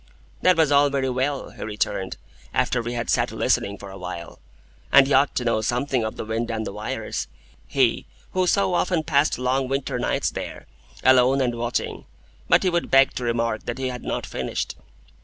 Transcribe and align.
That 0.41 0.57
was 0.57 0.71
all 0.71 0.89
very 0.89 1.11
well, 1.11 1.51
he 1.51 1.61
returned, 1.61 2.17
after 2.55 2.81
we 2.81 2.93
had 2.93 3.07
sat 3.07 3.31
listening 3.31 3.77
for 3.77 3.91
a 3.91 3.99
while, 3.99 4.39
and 4.91 5.05
he 5.05 5.13
ought 5.13 5.35
to 5.35 5.45
know 5.45 5.61
something 5.61 6.03
of 6.03 6.15
the 6.15 6.25
wind 6.25 6.49
and 6.49 6.65
the 6.65 6.73
wires,—he 6.73 8.07
who 8.31 8.47
so 8.47 8.73
often 8.73 9.03
passed 9.03 9.37
long 9.37 9.67
winter 9.67 9.99
nights 9.99 10.31
there, 10.31 10.65
alone 11.03 11.39
and 11.39 11.53
watching. 11.53 12.05
But 12.49 12.63
he 12.63 12.69
would 12.71 12.89
beg 12.89 13.13
to 13.13 13.23
remark 13.23 13.65
that 13.65 13.77
he 13.77 13.89
had 13.89 14.01
not 14.03 14.25
finished. 14.25 14.75